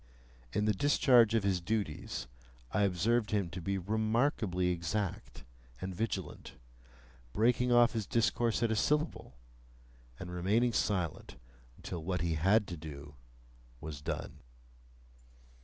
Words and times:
In 0.51 0.65
the 0.65 0.73
discharge 0.73 1.35
of 1.35 1.43
his 1.43 1.61
duties, 1.61 2.25
I 2.71 2.81
observed 2.81 3.29
him 3.29 3.51
to 3.51 3.61
be 3.61 3.77
remarkably 3.77 4.69
exact 4.69 5.43
and 5.79 5.93
vigilant, 5.93 6.53
breaking 7.33 7.71
off 7.71 7.91
his 7.91 8.07
discourse 8.07 8.63
at 8.63 8.71
a 8.71 8.75
syllable, 8.75 9.35
and 10.19 10.31
remaining 10.31 10.73
silent 10.73 11.35
until 11.77 12.03
what 12.03 12.21
he 12.21 12.33
had 12.33 12.65
to 12.69 12.77
do 12.77 13.13
was 13.79 14.01
done. 14.01 14.39